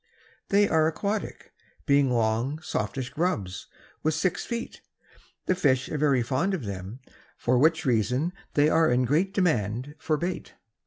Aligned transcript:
They 0.49 0.67
are 0.67 0.87
aquatic, 0.87 1.53
being 1.85 2.09
long, 2.09 2.57
softish 2.63 3.11
grubs, 3.11 3.67
with 4.01 4.15
six 4.15 4.43
feet. 4.43 4.81
The 5.45 5.53
fish 5.53 5.89
are 5.89 5.97
very 5.99 6.23
fond 6.23 6.55
of 6.55 6.65
them, 6.65 7.01
for 7.37 7.59
which 7.59 7.85
reason 7.85 8.33
they 8.55 8.67
are 8.67 8.89
in 8.91 9.05
great 9.05 9.31
demand 9.31 9.93
for 9.99 10.17
bait. 10.17 10.55